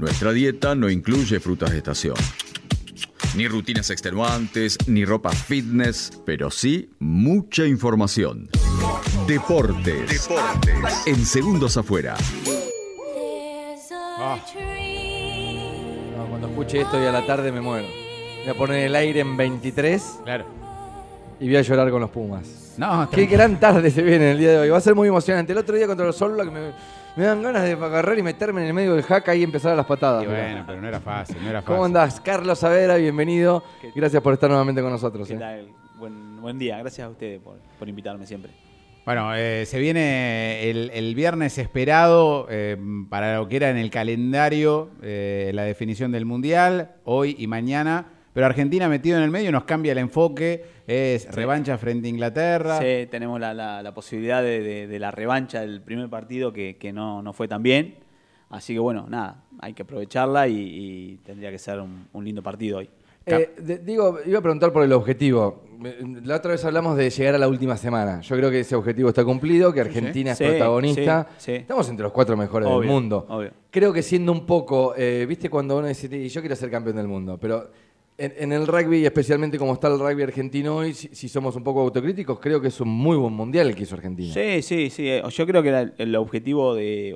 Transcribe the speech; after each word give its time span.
Nuestra 0.00 0.32
dieta 0.32 0.74
no 0.74 0.88
incluye 0.88 1.40
frutas 1.40 1.72
de 1.72 1.76
estación. 1.76 2.14
Ni 3.36 3.46
rutinas 3.46 3.90
extenuantes, 3.90 4.78
ni 4.86 5.04
ropa 5.04 5.30
fitness, 5.30 6.10
pero 6.24 6.50
sí 6.50 6.88
mucha 7.00 7.66
información. 7.66 8.48
Deportes. 9.26 10.26
Deportes. 10.26 11.06
En 11.06 11.26
segundos 11.26 11.76
afuera. 11.76 12.16
Ah. 14.18 14.38
No, 16.16 16.26
cuando 16.30 16.48
escuche 16.48 16.80
esto 16.80 16.96
hoy 16.96 17.04
a 17.04 17.12
la 17.12 17.26
tarde 17.26 17.52
me 17.52 17.60
muero. 17.60 17.86
Voy 18.40 18.48
a 18.48 18.54
poner 18.54 18.86
el 18.86 18.96
aire 18.96 19.20
en 19.20 19.36
23 19.36 20.02
Claro. 20.24 20.46
y 21.38 21.44
voy 21.46 21.56
a 21.56 21.62
llorar 21.62 21.90
con 21.90 22.00
los 22.00 22.08
Pumas. 22.08 22.46
No, 22.76 23.08
Qué 23.10 23.26
gran 23.26 23.58
tarde 23.58 23.90
se 23.90 24.02
viene 24.02 24.32
el 24.32 24.38
día 24.38 24.52
de 24.52 24.58
hoy. 24.58 24.68
Va 24.70 24.78
a 24.78 24.80
ser 24.80 24.94
muy 24.94 25.08
emocionante. 25.08 25.52
El 25.52 25.58
otro 25.58 25.76
día 25.76 25.86
contra 25.86 26.06
los 26.06 26.16
Solos 26.16 26.46
que 26.46 26.50
me, 26.50 26.72
me 27.16 27.24
dan 27.24 27.42
ganas 27.42 27.62
de 27.64 27.72
agarrar 27.72 28.18
y 28.18 28.22
meterme 28.22 28.62
en 28.62 28.68
el 28.68 28.74
medio 28.74 28.94
del 28.94 29.02
jaca 29.02 29.34
y 29.34 29.42
empezar 29.42 29.72
a 29.72 29.76
las 29.76 29.86
patadas. 29.86 30.24
Y 30.24 30.26
bueno, 30.26 30.64
pero 30.66 30.80
no 30.80 30.88
era 30.88 31.00
fácil, 31.00 31.36
no 31.42 31.50
era 31.50 31.60
fácil. 31.60 31.74
¿Cómo 31.74 31.84
andás? 31.84 32.20
Carlos 32.20 32.58
Savera, 32.58 32.96
bienvenido. 32.96 33.62
Gracias 33.94 34.22
por 34.22 34.34
estar 34.34 34.48
nuevamente 34.48 34.80
con 34.82 34.90
nosotros. 34.90 35.28
¿Qué 35.28 35.34
eh. 35.34 35.38
tal? 35.38 35.68
Buen, 35.98 36.40
buen 36.40 36.58
día, 36.58 36.78
gracias 36.78 37.06
a 37.06 37.10
ustedes 37.10 37.40
por, 37.40 37.56
por 37.78 37.88
invitarme 37.88 38.26
siempre. 38.26 38.50
Bueno, 39.04 39.34
eh, 39.34 39.64
se 39.66 39.78
viene 39.78 40.70
el, 40.70 40.90
el 40.92 41.14
viernes 41.14 41.56
esperado 41.58 42.46
eh, 42.50 42.76
para 43.08 43.38
lo 43.38 43.48
que 43.48 43.56
era 43.56 43.70
en 43.70 43.78
el 43.78 43.90
calendario 43.90 44.90
eh, 45.02 45.50
la 45.54 45.64
definición 45.64 46.12
del 46.12 46.26
Mundial, 46.26 46.92
hoy 47.04 47.34
y 47.38 47.46
mañana. 47.46 48.06
Pero 48.32 48.46
Argentina 48.46 48.88
metido 48.88 49.16
en 49.18 49.24
el 49.24 49.30
medio 49.30 49.50
nos 49.50 49.64
cambia 49.64 49.92
el 49.92 49.98
enfoque, 49.98 50.64
es 50.86 51.30
revancha 51.34 51.76
frente 51.78 52.06
a 52.06 52.10
Inglaterra. 52.10 52.78
Sí, 52.78 53.08
tenemos 53.10 53.40
la, 53.40 53.52
la- 53.54 53.82
la 53.82 53.92
posibilidad 53.92 54.42
de, 54.42 54.60
de- 54.62 54.86
de 54.86 54.98
la 54.98 55.10
revancha 55.10 55.60
del 55.62 55.80
primer 55.80 56.08
partido 56.08 56.52
que, 56.52 56.76
que 56.76 56.92
no, 56.92 57.22
no 57.22 57.32
fue 57.32 57.48
tan 57.48 57.62
bien. 57.62 57.96
Así 58.50 58.72
que 58.74 58.78
bueno, 58.80 59.06
nada, 59.08 59.42
hay 59.60 59.72
que 59.74 59.82
aprovecharla 59.82 60.46
y, 60.48 60.54
y 60.58 61.16
tendría 61.24 61.50
que 61.50 61.58
ser 61.58 61.80
un, 61.80 62.06
un 62.12 62.24
lindo 62.24 62.42
partido 62.42 62.78
hoy. 62.78 62.88
Eh, 63.26 63.50
de- 63.60 63.78
digo, 63.78 64.18
iba 64.24 64.38
a 64.38 64.42
preguntar 64.42 64.72
por 64.72 64.82
el 64.82 64.92
objetivo. 64.92 65.64
Eh, 65.84 65.98
La 66.24 66.36
otra 66.36 66.52
vez 66.52 66.64
hablamos 66.64 66.96
de 66.96 67.10
llegar 67.10 67.34
a 67.34 67.38
la 67.38 67.48
última 67.48 67.76
semana. 67.76 68.20
Yo 68.22 68.36
creo 68.36 68.50
que 68.50 68.60
ese 68.60 68.74
objetivo 68.74 69.08
está 69.10 69.24
cumplido, 69.24 69.72
que 69.72 69.80
Argentina 69.82 70.34
Sí, 70.34 70.44
es 70.44 70.50
protagonista. 70.50 71.28
sí, 71.36 71.52
sí. 71.52 71.52
Estamos 71.58 71.88
entre 71.88 72.04
los 72.04 72.12
cuatro 72.12 72.36
mejores 72.36 72.66
Obvio, 72.68 72.80
del 72.80 72.88
mundo. 72.88 73.26
obvio. 73.28 73.50
Creo 73.70 73.92
que 73.92 74.02
siendo 74.02 74.32
un 74.32 74.46
poco, 74.46 74.94
eh, 74.96 75.26
viste 75.28 75.48
cuando 75.50 75.78
uno 75.78 75.86
dice, 75.88 76.08
"Y 76.16 76.28
yo 76.28 76.40
quiero 76.40 76.56
ser 76.56 76.70
campeón 76.70 76.96
del 76.96 77.06
mundo, 77.08 77.38
pero 77.38 77.70
en, 78.20 78.34
en 78.36 78.52
el 78.52 78.66
rugby, 78.66 78.98
y 78.98 79.04
especialmente 79.06 79.58
como 79.58 79.72
está 79.72 79.88
el 79.88 79.98
rugby 79.98 80.22
argentino 80.22 80.76
hoy, 80.76 80.92
si, 80.94 81.08
si 81.14 81.28
somos 81.28 81.56
un 81.56 81.64
poco 81.64 81.80
autocríticos, 81.80 82.38
creo 82.38 82.60
que 82.60 82.68
es 82.68 82.80
un 82.80 82.88
muy 82.88 83.16
buen 83.16 83.32
mundial 83.32 83.68
el 83.68 83.74
que 83.74 83.82
hizo 83.84 83.94
Argentina. 83.96 84.32
Sí, 84.34 84.62
sí, 84.62 84.90
sí. 84.90 85.08
eh, 85.08 85.22
Yo 85.30 85.46
creo 85.46 85.62
que 85.62 85.68
era 85.70 85.92
el, 85.96 86.14
objetivo 86.16 86.74
de. 86.74 87.14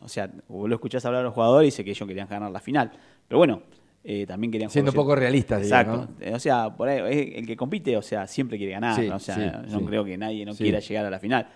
O 0.00 0.08
sea, 0.08 0.30
vos 0.48 0.68
lo 0.68 0.74
escuchás 0.76 1.04
hablar 1.04 1.20
a 1.20 1.24
los 1.24 1.34
jugadores 1.34 1.66
y 1.66 1.70
dice 1.70 1.84
que 1.84 1.90
ellos 1.90 2.06
querían 2.08 2.28
ganar 2.28 2.50
la 2.50 2.60
final. 2.60 2.90
Pero 3.26 3.38
bueno, 3.38 3.62
eh, 4.04 4.24
también 4.26 4.50
querían 4.50 4.70
Siendo 4.70 4.90
jugar- 4.92 5.00
un 5.00 5.04
poco 5.06 5.16
realistas, 5.16 5.60
digo, 5.62 5.74
Exacto. 5.76 6.08
¿no? 6.18 6.24
Eh, 6.26 6.34
O 6.34 6.38
sea, 6.38 6.74
por 6.74 6.88
ahí, 6.88 7.32
el 7.36 7.46
que 7.46 7.56
compite, 7.56 7.96
o 7.96 8.02
sea, 8.02 8.26
siempre 8.26 8.56
quiere 8.56 8.72
ganar. 8.72 8.94
Sí, 8.94 9.08
¿no? 9.08 9.16
O 9.16 9.18
sea, 9.18 9.64
sí, 9.66 9.72
sí. 9.76 9.84
creo 9.84 10.04
que 10.04 10.16
nadie 10.16 10.44
no 10.46 10.54
quiera 10.54 10.78
llegar 10.80 11.04
a 11.06 11.10
la 11.10 11.18
final. 11.18 11.48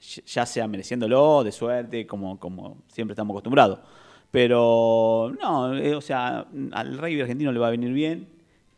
Ya- 0.00 0.22
Ya 0.26 0.46
sea 0.46 0.66
mereciéndolo, 0.66 1.44
de 1.44 1.52
suerte, 1.52 2.06
como, 2.06 2.40
como 2.40 2.78
siempre 2.88 3.12
estamos 3.12 3.34
acostumbrados. 3.34 3.78
Pero, 4.30 5.32
no, 5.42 5.76
eh, 5.76 5.94
o 5.94 6.00
sea, 6.00 6.46
al 6.72 6.98
rugby 6.98 7.20
argentino 7.20 7.52
le 7.52 7.58
va 7.58 7.66
a 7.66 7.70
venir 7.70 7.92
bien 7.92 8.28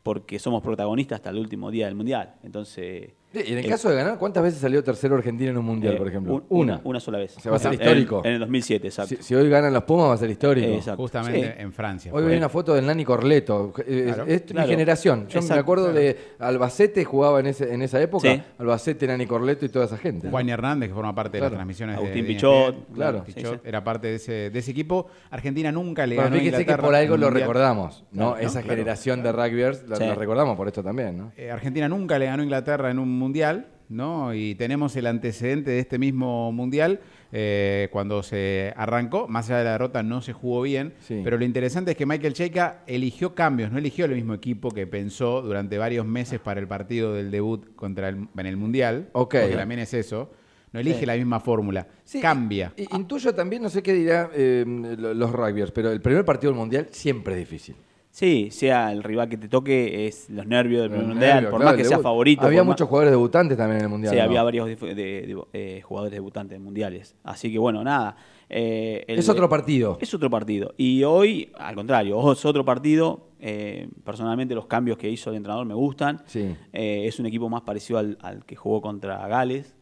porque 0.03 0.39
somos 0.39 0.62
protagonistas 0.62 1.17
hasta 1.17 1.31
el 1.31 1.39
último 1.39 1.70
día 1.70 1.86
del 1.86 1.95
Mundial. 1.95 2.36
Entonces. 2.42 3.12
Y 3.34 3.52
en 3.52 3.58
el 3.58 3.64
eh, 3.64 3.69
caso 3.69 3.88
de 3.88 3.97
ganar, 3.97 4.19
¿cuántas 4.19 4.42
veces 4.42 4.61
salió 4.61 4.83
tercero 4.84 5.14
Argentina 5.16 5.50
en 5.50 5.56
un 5.58 5.64
mundial, 5.64 5.94
eh, 5.94 5.98
por 5.98 6.08
ejemplo? 6.08 6.34
un- 6.34 6.44
una. 6.48 6.80
Una 6.84 7.00
sola 7.00 7.19
vez. 7.19 7.36
O 7.36 7.41
sea, 7.41 7.50
va 7.50 7.56
a 7.56 7.61
ser 7.61 7.72
En- 7.75 7.80
histórico. 7.80 8.20
En, 8.25 8.33
el 8.34 8.41
2007, 8.41 8.86
exacto. 8.88 9.16
Si, 9.16 9.22
si 9.22 9.34
hoy 9.34 9.48
ganan 9.48 9.72
los 9.72 9.84
Pumas 9.84 10.08
va 10.11 10.14
a 10.14 10.16
ser 10.19 10.30
histórico. 10.30 10.69
Exacto. 10.69 11.02
Justamente 11.02 11.41
Sí. 11.42 11.53
en 11.62 11.72
Francia. 11.72 12.12
Hoy 12.14 12.25
vi 12.25 12.36
una 12.36 12.48
foto 12.48 12.75
del 12.75 12.86
Nani 12.86 13.05
Corleto. 13.05 13.72
Eh, 13.86 14.03
Claro. 14.14 14.25
Es 14.27 14.42
mi 14.42 14.47
Claro. 14.53 14.69
generación. 14.69 15.27
Yo 15.28 15.41
me 15.42 15.55
acuerdo 15.55 15.84
claro. 15.86 15.98
de 16.00 16.16
Albacete, 16.38 17.05
jugaba 17.05 17.41
en, 17.41 17.47
ese, 17.47 17.72
en 17.72 17.83
esa 17.83 18.00
época. 18.00 18.33
Sí. 18.34 18.42
Albacete, 18.58 19.06
Nani 19.06 19.27
Corleto 19.27 19.64
y 19.64 19.69
toda 19.69 19.87
esa 19.87 19.97
gente. 19.97 20.28
Juan 20.28 20.49
Hernández, 20.49 20.88
que 20.88 20.94
forma 20.94 21.14
parte 21.14 21.38
de 21.38 21.43
las 21.43 21.53
transmisiones 21.53 21.97
de- 21.97 22.03
Agustín 22.03 22.22
de 22.26 22.28
Pichot, 22.28 22.75
ESPN. 22.75 22.94
claro. 22.94 23.25
Pichot 23.25 23.43
Sí, 23.53 23.59
sí. 23.62 23.69
era 23.69 23.82
parte 23.84 24.09
de 24.09 24.14
ese, 24.16 24.32
de 24.50 24.59
ese 24.59 24.70
equipo. 24.70 25.06
Argentina 25.31 25.72
nunca 25.72 26.06
le 26.06 26.16
ganó 26.16 26.28
a 26.28 26.31
fíjese 26.32 26.50
que 26.50 26.62
Inglaterra 26.62 26.82
por 26.82 26.94
algo 26.94 27.14
en 27.14 27.20
lo 27.22 27.31
recordamos, 27.31 28.04
¿no? 28.12 28.37
Esa 28.37 28.60
claro. 28.60 28.76
generación 28.76 29.22
de 29.22 29.32
rugbyers 29.32 29.88
la, 29.88 30.14
recordamos 30.14 30.56
por 30.56 30.66
esto 30.69 30.82
también, 30.82 31.16
¿no? 31.16 31.32
Eh, 31.37 31.50
Argentina 31.50 31.88
nunca 31.88 32.19
le 32.19 32.26
ganó 32.26 32.43
a 32.43 32.44
Inglaterra 32.44 32.91
en 32.91 32.99
un 32.99 33.22
mundial, 33.22 33.69
¿no? 33.88 34.34
Y 34.34 34.55
tenemos 34.56 34.94
el 34.97 35.06
antecedente 35.06 35.71
de 35.71 35.78
este 35.81 35.99
mismo 35.99 36.53
mundial. 36.53 37.00
eh, 37.34 37.88
cuando 37.93 38.22
se 38.22 38.75
arrancó, 38.77 39.27
más 39.27 39.49
allá 39.49 39.60
de 39.60 39.65
la 39.65 39.72
derrota, 39.72 40.03
no 40.03 40.21
se 40.21 40.34
jugó 40.34 40.60
bien. 40.60 40.93
Sí. 41.00 41.22
Pero 41.25 41.38
lo 41.38 41.44
interesante 41.47 41.93
es 41.93 41.97
que 41.97 42.05
Michael 42.05 42.34
Cheika 42.34 42.82
eligió 42.87 43.34
cambios, 43.34 43.72
no 43.72 43.78
eligió 43.78 44.05
el 44.05 44.15
mismo 44.15 44.34
equipo 44.34 44.71
que 44.71 44.87
pensó 44.87 45.41
durante 45.41 45.78
varios 45.78 46.05
meses 46.05 46.41
para 46.41 46.61
el 46.61 46.69
partido 46.69 47.15
del 47.15 47.31
debut 47.31 47.75
contra 47.75 48.11
el, 48.11 48.28
en 48.37 48.47
el 48.47 48.59
mundial. 48.59 49.09
Ok. 49.12 49.37
Porque 49.41 49.56
también 49.56 49.81
es 49.81 49.94
eso. 49.94 50.31
No 50.75 50.81
elige 50.81 51.00
Sí. 51.00 51.06
la 51.06 51.15
misma 51.16 51.41
fórmula, 51.41 51.87
Sí, 52.05 52.21
cambia. 52.21 52.75
y- 52.77 52.87
Intuyo 52.94 53.34
también, 53.34 53.62
no 53.62 53.71
sé 53.71 53.82
qué 53.82 53.94
dirá 53.94 54.28
eh, 54.34 54.65
lo- 54.66 55.15
los 55.15 55.32
rugbyers, 55.32 55.71
pero 55.71 55.91
el 55.91 56.03
primer 56.03 56.25
partido 56.27 56.50
del 56.53 56.59
mundial 56.61 56.88
siempre 56.91 57.32
es 57.34 57.41
difícil. 57.41 57.77
Sí, 58.15 58.50
sea 58.50 58.93
el 58.93 59.03
rival 59.03 59.27
que 59.31 59.39
te 59.39 59.49
toque, 59.49 60.06
es 60.06 60.28
los 60.28 60.47
nervios 60.47 60.83
del 60.83 60.91
primer 60.91 61.06
mundial, 61.09 61.45
por 61.49 61.61
claro, 61.61 61.65
más 61.65 61.75
que 61.77 61.84
sea 61.89 61.99
favorito. 61.99 62.43
Había 62.45 62.61
más- 62.62 62.75
muchos 62.75 62.87
jugadores 62.87 63.11
debutantes 63.11 63.56
también 63.56 63.78
en 63.78 63.84
el 63.84 63.89
mundial. 63.89 64.12
Sí, 64.12 64.19
¿no? 64.19 64.25
había 64.25 64.43
varios 64.43 64.67
de- 64.67 64.95
de- 64.95 65.43
eh, 65.55 65.81
jugadores 65.83 66.12
debutantes 66.12 66.56
en 66.56 66.62
mundiales. 66.62 67.17
Así 67.25 67.50
que 67.50 67.59
bueno, 67.59 67.83
nada. 67.83 68.15
eh, 68.55 69.03
el- 69.09 69.19
Es 69.19 69.31
otro 69.31 69.49
partido. 69.49 69.97
Es 69.99 70.12
otro 70.12 70.28
partido. 70.28 70.75
Y 70.77 71.05
hoy, 71.05 71.50
al 71.59 71.75
contrario, 71.75 72.17
es 72.33 72.45
otro 72.45 72.65
partido. 72.67 73.28
eh, 73.45 73.89
personalmente 74.05 74.55
los 74.55 74.67
cambios 74.67 74.97
que 74.99 75.09
hizo 75.11 75.31
el 75.31 75.37
entrenador 75.37 75.65
me 75.67 75.75
gustan. 75.75 76.23
Sí. 76.27 76.55
Eh, 76.73 77.06
es 77.09 77.19
un 77.19 77.25
equipo 77.27 77.49
más 77.49 77.62
parecido 77.62 77.99
al, 77.99 78.17
al 78.21 78.44
que 78.44 78.55
jugó 78.56 78.81
contra 78.83 79.27
Gales. 79.27 79.75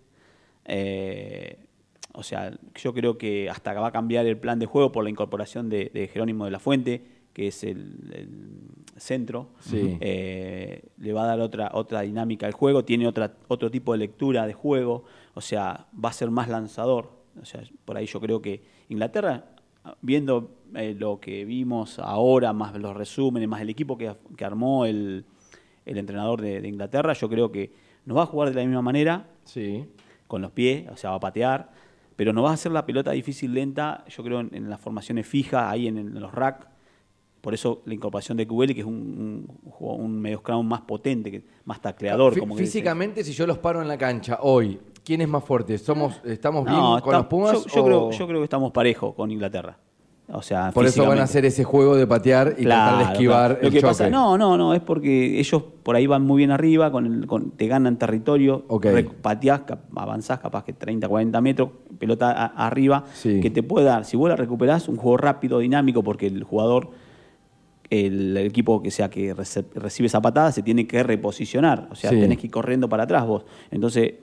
Eh, 0.67 1.59
o 2.13 2.23
sea, 2.23 2.53
yo 2.77 2.95
creo 2.95 3.19
que 3.19 3.51
hasta 3.51 3.73
va 3.75 3.89
a 3.89 3.93
cambiar 3.93 4.25
el 4.27 4.39
plan 4.39 4.59
de 4.59 4.67
juego 4.67 4.93
por 4.93 5.05
la 5.05 5.11
incorporación 5.11 5.69
de, 5.69 5.91
de 5.93 6.09
Jerónimo 6.09 6.45
de 6.45 6.51
la 6.53 6.59
Fuente, 6.59 7.03
que 7.33 7.47
es 7.49 7.63
el, 7.65 8.11
el 8.13 9.01
centro. 9.01 9.51
Sí. 9.61 9.97
Eh, 10.01 10.83
le 10.99 11.13
va 11.13 11.25
a 11.25 11.27
dar 11.27 11.41
otra, 11.41 11.71
otra 11.75 12.01
dinámica 12.03 12.47
al 12.47 12.53
juego, 12.53 12.85
tiene 12.85 13.07
otra, 13.07 13.35
otro 13.49 13.71
tipo 13.71 13.93
de 13.93 13.99
lectura 13.99 14.47
de 14.47 14.53
juego, 14.53 15.05
o 15.35 15.41
sea, 15.41 15.87
va 16.03 16.09
a 16.11 16.13
ser 16.13 16.31
más 16.31 16.49
lanzador. 16.49 17.11
O 17.41 17.45
sea, 17.45 17.63
por 17.85 17.97
ahí 17.97 18.07
yo 18.07 18.21
creo 18.21 18.43
que 18.43 18.63
Inglaterra, 18.89 19.45
viendo 20.03 20.57
eh, 20.75 20.95
lo 20.99 21.21
que 21.21 21.45
vimos 21.45 21.99
ahora, 21.99 22.53
más 22.53 22.75
los 22.77 22.97
resúmenes, 22.97 23.49
más 23.49 23.61
el 23.63 23.71
equipo 23.71 23.97
que, 23.97 24.13
que 24.37 24.45
armó 24.45 24.85
el, 24.85 25.25
el 25.87 25.99
entrenador 25.99 26.41
de, 26.41 26.61
de 26.61 26.69
Inglaterra, 26.69 27.13
yo 27.13 27.29
creo 27.29 27.51
que 27.53 27.73
nos 28.05 28.17
va 28.19 28.23
a 28.25 28.27
jugar 28.27 28.49
de 28.51 28.57
la 28.57 28.65
misma 28.67 28.83
manera, 28.83 29.27
Sí. 29.45 29.85
con 30.27 30.43
los 30.43 30.51
pies, 30.53 30.89
o 30.91 30.97
sea, 30.97 31.11
va 31.11 31.17
a 31.17 31.21
patear, 31.21 31.71
pero 32.17 32.33
no 32.33 32.43
va 32.43 32.51
a 32.51 32.55
hacer 32.55 32.71
la 32.73 32.85
pelota 32.87 33.13
difícil, 33.13 33.55
lenta, 33.55 34.05
yo 34.09 34.23
creo 34.23 34.41
en, 34.41 34.51
en 34.55 34.69
las 34.69 34.81
formaciones 34.81 35.27
fijas, 35.27 35.73
ahí 35.73 35.87
en, 35.89 35.97
en 35.99 36.21
los 36.21 36.33
rack. 36.33 36.69
Por 37.41 37.55
eso 37.55 37.81
la 37.87 37.95
incorporación 37.95 38.37
de 38.37 38.47
Cubeli, 38.47 38.75
que 38.75 38.81
es 38.81 38.87
un, 38.87 39.47
un, 39.65 39.71
jugador- 39.71 40.01
un 40.05 40.21
medio 40.21 40.39
scrum 40.39 40.67
más 40.67 40.83
potente, 40.83 41.31
que- 41.31 41.45
más 41.65 41.81
tacleador. 41.81 42.39
Como 42.39 42.55
Físicamente, 42.57 43.25
si 43.25 43.33
yo 43.33 43.47
los 43.47 43.59
paro 43.59 43.81
en 43.81 43.89
la 43.89 43.97
cancha 43.97 44.39
hoy, 44.43 44.79
¿quién 45.05 45.23
es 45.23 45.29
más 45.29 45.43
fuerte? 45.45 45.79
¿Somos, 45.79 46.21
¿Estamos 46.25 46.65
bien 46.67 46.77
con 46.79 46.99
está- 46.99 47.17
los 47.19 47.27
Pumas? 47.27 47.53
Yo, 47.53 47.67
yo 47.67 47.81
o- 47.81 47.85
creo, 47.87 48.11
yo 48.11 48.27
creo 48.27 48.41
que 48.41 48.45
estamos 48.45 48.73
parejos 48.73 49.15
con 49.15 49.31
Inglaterra. 49.31 49.79
O 50.33 50.43
sea, 50.43 50.71
Por 50.71 50.87
eso 50.87 51.05
van 51.07 51.19
a 51.19 51.25
hacer 51.25 51.45
ese 51.45 51.65
juego 51.65 51.97
de 51.97 52.07
patear 52.07 52.55
y 52.57 52.63
tratar 52.63 52.99
de 52.99 53.13
esquivar 53.15 53.47
claro. 53.49 53.63
Lo 53.63 53.67
el 53.67 53.73
que 53.75 53.81
choque. 53.81 53.91
pasa, 53.91 54.11
no, 54.11 54.39
no, 54.39 54.57
no, 54.57 54.75
es 54.75 54.81
porque 54.81 55.41
ellos 55.41 55.61
por 55.83 55.97
ahí 55.97 56.07
van 56.07 56.23
muy 56.23 56.37
bien 56.39 56.53
arriba, 56.53 56.93
con 56.93 57.05
el- 57.07 57.27
con- 57.27 57.51
te 57.51 57.67
ganan 57.67 57.99
territorio, 57.99 58.65
Ok. 58.69 58.85
rec- 58.85 59.11
pateás, 59.11 59.63
avanzás 59.97 60.39
capaz 60.39 60.63
que 60.63 60.73
30, 60.73 61.09
40 61.09 61.41
metros, 61.41 61.71
pelota 61.99 62.31
a- 62.31 62.67
arriba, 62.69 63.07
Sí. 63.15 63.41
que 63.41 63.51
te 63.51 63.65
puede 63.65 63.87
dar, 63.87 64.05
si 64.05 64.17
vos 64.17 64.29
la 64.29 64.37
recuperás, 64.37 64.89
un 64.89 64.97
juego 64.99 65.17
rápido, 65.17 65.59
dinámico, 65.59 66.05
porque 66.05 66.29
el 66.29 66.45
jugador, 66.45 66.91
el, 67.91 68.37
el 68.37 68.47
equipo 68.47 68.83
que 68.83 68.91
sea 68.91 69.11
que 69.11 69.35
rece- 69.35 69.67
recibe 69.75 70.07
esa 70.07 70.23
patada, 70.23 70.53
se 70.53 70.63
tiene 70.63 70.87
que 70.87 71.03
reposicionar, 71.03 71.89
o 71.91 71.95
sea, 71.95 72.11
Sí. 72.11 72.21
tenés 72.21 72.39
que 72.39 72.47
ir 72.47 72.53
corriendo 72.53 72.89
para 72.89 73.03
atrás 73.03 73.27
vos. 73.27 73.45
Entonces, 73.71 74.15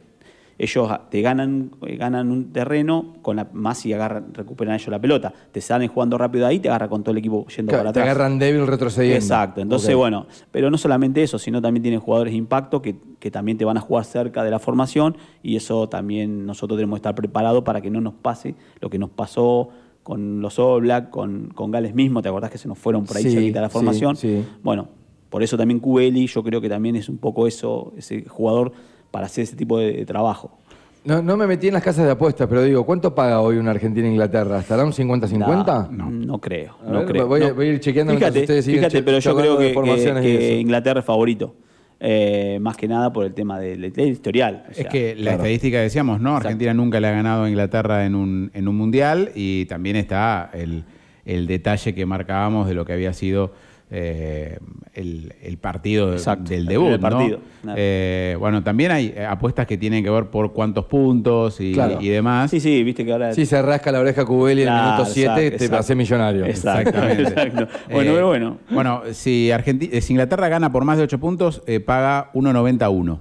ellos 0.59 0.89
te 1.11 1.21
ganan, 1.21 1.69
eh, 1.85 1.97
ganan 1.97 2.31
un 2.31 2.51
terreno 2.51 3.17
con 3.21 3.35
la 3.35 3.47
más 3.53 3.85
y 3.85 3.93
agarran, 3.93 4.33
recuperan 4.33 4.73
ellos 4.73 4.87
la 4.87 4.99
pelota. 4.99 5.31
Te 5.51 5.61
salen 5.61 5.87
jugando 5.87 6.17
rápido 6.17 6.47
ahí, 6.47 6.59
te 6.59 6.67
agarra 6.67 6.87
con 6.89 7.03
todo 7.03 7.11
el 7.11 7.19
equipo 7.19 7.45
yendo 7.55 7.69
Claro, 7.69 7.83
para 7.83 7.93
te 7.93 7.99
atrás. 7.99 8.15
agarran 8.15 8.39
débil 8.39 8.65
retrocediendo. 8.65 9.17
Exacto, 9.17 9.61
entonces 9.61 9.95
bueno, 9.95 10.25
pero 10.49 10.71
no 10.71 10.79
solamente 10.79 11.21
eso, 11.21 11.37
sino 11.37 11.61
también 11.61 11.83
tienen 11.83 11.99
jugadores 11.99 12.33
de 12.33 12.37
impacto 12.39 12.81
que, 12.81 12.95
que 13.19 13.29
también 13.29 13.59
te 13.59 13.65
van 13.65 13.77
a 13.77 13.81
jugar 13.81 14.05
cerca 14.05 14.43
de 14.43 14.49
la 14.49 14.57
formación 14.57 15.15
y 15.43 15.57
eso 15.57 15.87
también 15.89 16.47
nosotros 16.47 16.75
tenemos 16.77 16.95
que 16.97 17.01
estar 17.01 17.13
preparados 17.13 17.63
para 17.63 17.79
que 17.79 17.91
no 17.91 18.01
nos 18.01 18.15
pase 18.15 18.55
lo 18.81 18.89
que 18.89 18.97
nos 18.97 19.11
pasó 19.11 19.69
con 20.07 20.39
los 20.39 20.57
All 20.57 20.83
Black, 20.83 21.09
con, 21.09 21.50
con 21.54 21.69
Gales 21.69 21.94
mismo, 21.94 22.21
¿te 22.21 22.30
acordás 22.30 22.50
que 22.50 22.57
se 22.57 22.69
nos 22.69 22.77
fueron 22.77 23.04
por 23.06 23.18
ahí 23.18 23.24
Sí, 23.24 23.31
cerquita 23.31 23.59
la 23.59 23.68
formación? 23.68 24.15
sí. 24.15 24.42
Bueno, 24.63 24.88
por 25.30 25.44
eso 25.44 25.57
también 25.57 25.81
Cubeli, 25.81 26.27
yo 26.27 26.42
creo 26.44 26.62
que 26.62 26.69
también 26.69 26.95
es 26.95 27.09
un 27.09 27.18
poco 27.18 27.45
eso, 27.45 27.92
ese 27.98 28.24
jugador 28.24 28.71
para 29.12 29.25
hacer 29.25 29.44
ese 29.44 29.57
tipo 29.57 29.77
de, 29.77 29.92
de 29.92 30.06
trabajo. 30.06 30.59
No, 31.04 31.21
no 31.21 31.36
me 31.36 31.45
metí 31.45 31.68
en 31.68 31.74
las 31.74 31.83
casas 31.83 32.06
de 32.06 32.12
apuestas, 32.12 32.48
pero 32.48 32.63
digo, 32.63 32.86
¿cuánto 32.86 33.13
paga 33.13 33.42
hoy 33.42 33.57
una 33.57 33.71
Argentina-Inglaterra? 33.71 34.59
¿Estará 34.59 34.86
un 34.86 34.94
50-50? 34.94 35.89
No, 35.92 36.10
no 36.10 36.39
creo. 36.39 36.77
A 36.86 36.89
no 36.89 37.06
creo. 37.06 37.27
voy 37.27 37.44
a- 37.44 37.51
voy 37.51 37.68
a 37.68 37.69
ir 37.74 37.80
chequeando 37.81 38.13
Fíjate, 38.13 38.39
ustedes 38.42 38.65
fíjate 38.65 38.89
che- 39.00 39.03
pero 39.03 39.19
yo 39.19 39.36
creo 39.36 39.57
que, 39.57 39.74
que 39.74 40.51
eso. 40.53 40.62
Inglaterra 40.62 41.01
es 41.01 41.06
favorito. 41.06 41.53
Eh, 41.99 42.59
más 42.61 42.77
que 42.77 42.88
nada 42.88 43.11
por 43.11 43.25
el 43.25 43.33
tema 43.33 43.59
del, 43.59 43.91
del 43.91 44.09
historial. 44.09 44.65
o 44.67 44.71
Es 44.71 44.88
que 44.88 45.15
la 45.15 45.21
claro. 45.21 45.38
estadística 45.38 45.79
decíamos, 45.81 46.21
¿no? 46.21 46.29
Exacto. 46.29 46.49
Argentina 46.49 46.73
nunca 46.73 46.99
le 46.99 47.07
ha 47.07 47.11
ganado 47.11 47.45
a 47.45 47.49
Inglaterra 47.49 48.05
en 48.05 48.13
un, 48.13 48.51
en 48.53 48.67
un 48.67 48.75
mundial 48.77 49.31
y 49.33 49.65
también 49.65 49.95
está 49.95 50.51
el, 50.53 50.83
el 51.25 51.47
detalle 51.47 51.95
que 51.95 52.05
marcábamos 52.05 52.67
de 52.67 52.75
lo 52.75 52.85
que 52.85 52.94
había 52.94 53.13
sido 53.13 53.51
eh, 53.89 54.57
el, 54.94 55.34
el 55.42 55.57
partido 55.57 56.12
Exacto, 56.12 56.50
del 56.50 56.62
el 56.62 56.66
debut. 56.66 56.89
¿no? 56.92 57.00
partido. 57.00 57.39
Eh, 57.75 58.36
bueno, 58.39 58.62
también 58.63 58.92
hay 58.92 59.13
apuestas 59.30 59.66
que 59.66 59.78
tienen 59.78 60.04
que 60.04 60.10
ver 60.10 60.25
por 60.25 60.51
cuántos 60.54 60.86
puntos 60.86 61.62
y, 61.62 61.74
Claro. 61.74 61.98
y 62.01 62.10
demás. 62.10 62.51
Sí, 62.51 62.60
sí, 62.60 62.84
viste 62.84 63.06
que 63.06 63.12
ahora. 63.13 63.34
Si 63.34 63.45
se 63.45 63.62
rasca 63.62 63.92
la 63.92 64.00
oreja 64.00 64.25
Cubeli 64.25 64.63
en 64.63 64.69
el 64.69 64.74
minuto 64.74 65.06
7, 65.06 65.48
exacto, 65.48 65.57
te 65.66 65.69
pasé 65.69 65.95
millonario. 65.95 66.45
Exacto. 66.45 66.89
Exactamente. 66.89 67.24
Exacto. 67.24 67.68
Bueno, 67.92 68.12
Eh, 68.12 68.13
pero 68.16 68.28
bueno. 68.28 68.57
Bueno, 68.69 69.01
si, 69.13 69.50
Argenti- 69.51 69.89
eh, 69.92 70.01
si 70.01 70.13
Inglaterra 70.13 70.50
gana 70.50 70.72
por 70.72 70.84
más 70.84 70.98
de 70.98 71.04
8 71.04 71.19
puntos, 71.19 71.63
eh, 71.68 71.80
paga 71.80 72.30
1.91, 72.34 73.19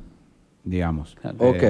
digamos. 0.64 1.16
Claro. 1.20 1.36
Ok. 1.40 1.62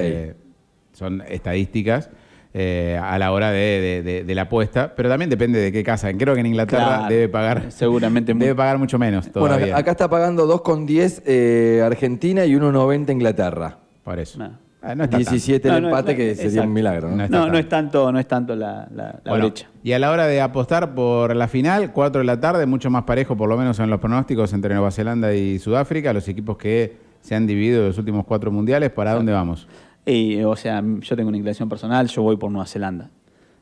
Son 0.92 1.22
estadísticas 1.28 2.08
eh, 2.58 2.98
a 3.02 3.18
la 3.18 3.32
hora 3.32 3.50
de, 3.50 3.58
de- 3.58 4.02
de- 4.02 4.24
de 4.24 4.34
la 4.34 4.42
apuesta, 4.42 4.94
pero 4.96 5.10
también 5.10 5.28
depende 5.28 5.58
de 5.58 5.70
qué 5.70 5.84
casa. 5.84 6.10
Creo 6.14 6.32
que 6.32 6.40
en 6.40 6.46
Inglaterra 6.46 6.84
Claro, 6.86 7.08
debe 7.10 7.28
pagar 7.28 7.70
seguramente 7.70 8.32
debe 8.32 8.54
pagar 8.54 8.78
mucho 8.78 8.98
menos 8.98 9.30
Bueno, 9.34 9.56
todavía. 9.56 9.76
acá 9.76 9.90
está 9.90 10.08
pagando 10.08 10.46
2,10 10.48 11.22
eh, 11.26 11.82
Argentina 11.84 12.46
y 12.46 12.54
1,90 12.54 13.12
Inglaterra. 13.12 13.76
por 14.02 14.18
eso. 14.18 14.38
No. 14.38 14.64
Ah, 14.80 14.94
no 14.94 15.04
está 15.04 15.16
tanto. 15.18 15.30
17 15.32 15.68
No, 15.68 15.76
el 15.76 15.82
no, 15.82 15.88
empate, 15.88 16.12
no, 16.12 16.16
que 16.16 16.34
sería 16.36 16.48
exacto. 16.50 16.68
un 16.68 16.72
milagro. 16.72 17.08
¿no? 17.10 17.48
No 17.48 17.58
es 17.58 17.68
tanto, 17.68 18.12
no 18.12 18.18
es 18.20 18.28
tanto 18.28 18.54
la, 18.56 18.86
la- 18.94 19.20
la 19.24 19.30
Bueno, 19.32 19.46
brecha. 19.46 19.66
y 19.82 19.92
a 19.92 19.98
la 19.98 20.10
hora 20.12 20.26
de 20.26 20.40
apostar 20.40 20.94
por 20.94 21.34
la 21.36 21.48
final, 21.48 21.92
4 21.92 22.20
de 22.20 22.24
la 22.24 22.40
tarde, 22.40 22.64
mucho 22.66 22.88
más 22.88 23.02
parejo, 23.02 23.36
por 23.36 23.48
lo 23.48 23.56
menos 23.58 23.78
en 23.80 23.90
los 23.90 23.98
pronósticos 24.00 24.52
entre 24.52 24.72
Nueva 24.74 24.90
Zelanda 24.92 25.34
y 25.34 25.58
Sudáfrica, 25.58 26.12
los 26.12 26.26
equipos 26.28 26.56
que 26.56 26.96
se 27.20 27.34
han 27.34 27.46
dividido 27.46 27.80
en 27.82 27.88
los 27.88 27.98
últimos 27.98 28.24
cuatro 28.24 28.50
mundiales, 28.52 28.90
¿para 28.90 29.12
dónde 29.14 29.32
vamos? 29.32 29.66
Y, 30.06 30.40
o 30.44 30.54
sea, 30.56 30.82
yo 31.00 31.16
tengo 31.16 31.28
una 31.28 31.36
inclinación 31.36 31.68
personal, 31.68 32.06
yo 32.06 32.22
voy 32.22 32.36
por 32.36 32.50
Nueva 32.50 32.66
Zelanda. 32.66 33.10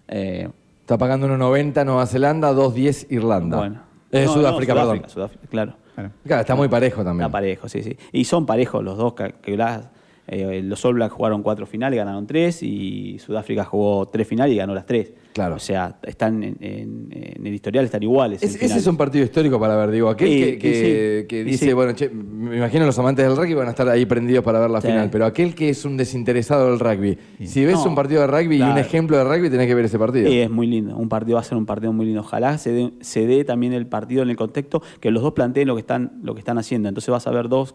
Eh, 0.09 0.49
Está 0.83 0.99
pagando 0.99 1.27
1,90 1.27 1.85
Nueva 1.87 2.07
Zelanda, 2.07 2.53
2,10 2.53 3.07
Irlanda. 3.11 3.57
bueno. 3.57 3.81
Eh, 4.13 4.25
No, 4.27 4.27
no, 4.27 4.33
Sudáfrica, 4.35 4.75
perdón. 4.75 5.03
Sudáfrica, 5.09 5.47
claro. 5.49 5.73
Claro, 6.27 6.41
está 6.41 6.55
muy 6.55 6.69
parejo 6.69 7.03
también. 7.03 7.23
Está 7.27 7.33
parejo, 7.33 7.69
sí, 7.69 7.83
sí. 7.83 7.97
Y 8.13 8.25
son 8.25 8.45
parejos 8.47 8.85
los 8.85 8.99
dos. 8.99 9.15
Las- 9.47 9.89
eh, 10.27 10.63
los 10.65 10.85
All 10.85 10.95
Blacks 10.95 11.13
jugaron 11.15 11.43
cuatro 11.43 11.67
finales, 11.67 11.97
ganaron 11.99 12.27
tres, 12.27 12.63
y 12.63 13.19
Sudáfrica 13.19 13.65
jugó 13.65 14.07
tres 14.07 14.27
finales 14.27 14.55
y 14.55 14.59
ganó 14.59 14.75
las 14.75 14.87
tres. 14.87 15.13
Claro. 15.35 15.57
O 15.57 15.59
sea, 15.59 15.97
están 16.05 16.43
en, 16.45 16.57
en- 16.61 17.09
en 17.11 17.45
el 17.47 17.53
historial, 17.55 17.85
están 17.85 18.03
iguales. 18.05 18.41
Es- 18.43 18.55
ese 18.55 18.79
es 18.79 18.87
un 18.87 18.97
partido 18.97 19.25
histórico 19.25 19.59
para 19.59 19.75
ver, 19.77 19.91
digo, 19.91 20.09
aquel 20.09 20.29
Y- 20.29 20.39
que, 20.41 20.49
y 20.51 20.59
que- 20.59 21.21
sí, 21.23 21.27
que 21.29 21.41
y 21.41 21.45
dice, 21.45 21.67
sí. 21.67 21.73
bueno, 21.73 21.93
che, 21.93 22.09
me 22.09 22.57
imagino 22.57 22.87
los 22.87 22.97
amantes 23.01 23.27
del 23.27 23.37
rugby 23.37 23.55
van 23.55 23.67
a 23.67 23.71
estar 23.71 23.89
ahí 23.89 24.07
prendidos 24.07 24.45
para 24.45 24.61
ver 24.61 24.71
la 24.71 24.81
Sí. 24.81 24.87
final, 24.89 25.11
pero 25.11 25.27
aquel 25.27 25.55
que 25.55 25.69
es 25.71 25.85
un 25.85 25.97
desinteresado 25.97 26.71
del 26.71 26.79
rugby, 26.79 27.19
si 27.45 27.65
ves 27.65 27.75
No, 27.75 27.85
un 27.87 27.95
partido 27.97 28.21
de 28.21 28.27
rugby 28.29 28.57
y 28.59 28.63
un 28.63 28.79
ejemplo 28.79 29.17
de 29.19 29.25
rugby, 29.25 29.51
tenés 29.51 29.67
que 29.67 29.75
ver 29.75 29.85
ese 29.87 29.99
partido. 29.99 30.29
Sí, 30.31 30.39
es 30.41 30.51
muy 30.51 30.69
lindo. 30.69 30.97
Un 30.97 31.09
partido 31.09 31.35
va 31.35 31.41
a 31.41 31.45
ser 31.45 31.59
un 31.59 31.67
partido 31.67 31.93
muy 31.93 32.07
lindo. 32.07 32.21
Ojalá 32.21 32.57
se 32.59 32.71
dé, 32.73 32.93
se 33.01 33.27
dé 33.27 33.45
también 33.45 33.73
el 33.73 33.87
partido 33.89 34.23
en 34.23 34.31
el 34.31 34.37
contexto 34.37 34.83
que 35.01 35.11
los 35.11 35.23
dos 35.23 35.33
planteen 35.33 35.67
lo 35.67 35.75
que 35.75 35.81
están, 35.81 36.21
lo 36.23 36.35
que 36.35 36.39
están 36.41 36.59
haciendo. 36.59 36.89
Entonces 36.89 37.11
vas 37.11 37.27
a 37.27 37.31
ver 37.33 37.49
dos 37.49 37.75